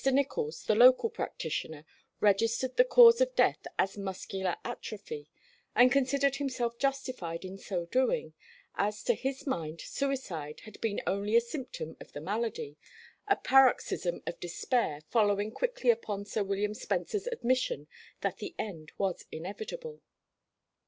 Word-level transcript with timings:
Nicholls, 0.11 0.63
the 0.63 0.73
local 0.73 1.11
practitioner, 1.11 1.85
registered 2.19 2.75
the 2.75 2.83
cause 2.83 3.21
of 3.21 3.35
death 3.35 3.67
as 3.77 3.99
muscular 3.99 4.55
atrophy, 4.65 5.29
and 5.75 5.91
considered 5.91 6.37
himself 6.37 6.79
justified 6.79 7.45
in 7.45 7.55
so 7.59 7.85
doing, 7.85 8.33
as 8.73 9.03
to 9.03 9.13
his 9.13 9.45
mind 9.45 9.79
suicide 9.79 10.61
had 10.61 10.81
been 10.81 11.01
only 11.05 11.35
a 11.35 11.39
symptom 11.39 11.97
of 11.99 12.13
the 12.13 12.19
malady, 12.21 12.77
a 13.27 13.35
paroxysm 13.35 14.23
of 14.25 14.39
despair 14.39 15.01
following 15.11 15.51
quickly 15.51 15.91
upon 15.91 16.25
Sir 16.25 16.41
William 16.41 16.73
Spencer's 16.73 17.27
admission 17.27 17.87
that 18.21 18.37
the 18.37 18.55
end 18.57 18.91
was 18.97 19.25
inevitable. 19.31 20.01